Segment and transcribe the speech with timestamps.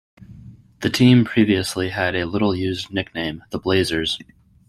[0.79, 4.17] The team previously had a little-used nickname, "the Blazers".